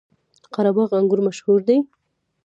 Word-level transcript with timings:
قره 0.53 0.71
باغ 0.75 0.91
انګور 0.99 1.19
مشهور 1.27 1.59
دي؟ 1.67 1.77